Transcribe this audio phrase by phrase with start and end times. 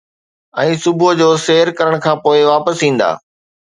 [0.61, 3.09] ۽ صبح جو سير ڪرڻ کان پوءِ واپس ايندا.